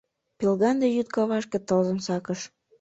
Пелганде 0.37 0.87
йӱд 0.95 1.07
кавашке 1.15 1.57
тылзым 1.67 1.99
сакыш 2.05 2.39